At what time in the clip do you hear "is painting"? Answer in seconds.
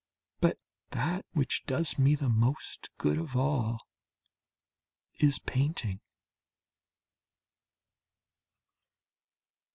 5.19-5.99